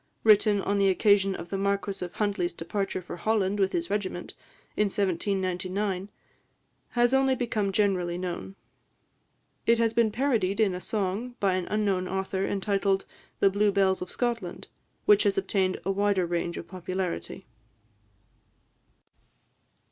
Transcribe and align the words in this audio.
written 0.23 0.63
on 0.63 0.79
the 0.79 0.89
occasion 0.89 1.35
of 1.35 1.49
the 1.49 1.57
Marquis 1.59 2.03
of 2.03 2.13
Huntly's 2.13 2.55
departure 2.55 3.03
for 3.03 3.17
Holland 3.17 3.59
with 3.59 3.71
his 3.71 3.91
regiment, 3.91 4.33
in 4.75 4.85
1799, 4.85 6.09
has 6.93 7.13
only 7.13 7.35
become 7.35 7.71
generally 7.71 8.17
known. 8.17 8.55
It 9.67 9.77
has 9.77 9.93
been 9.93 10.09
parodied 10.11 10.59
in 10.59 10.73
a 10.73 10.81
song, 10.81 11.35
by 11.39 11.53
an 11.53 11.67
unknown 11.67 12.07
author, 12.07 12.43
entitled 12.47 13.05
"The 13.41 13.51
Blue 13.51 13.71
Bells 13.71 14.01
of 14.01 14.09
Scotland," 14.09 14.67
which 15.05 15.21
has 15.21 15.37
obtained 15.37 15.79
a 15.85 15.91
wider 15.91 16.25
range 16.25 16.57
of 16.57 16.67
popularity. 16.67 17.45